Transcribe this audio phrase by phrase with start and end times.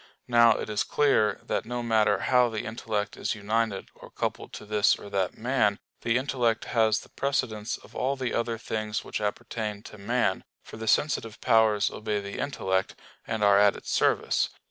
[0.27, 4.65] Now it is clear that no matter how the intellect is united or coupled to
[4.65, 9.21] this or that man, the intellect has the precedence of all the other things which
[9.21, 12.95] appertain to man; for the sensitive powers obey the intellect,
[13.27, 14.49] and are at its service.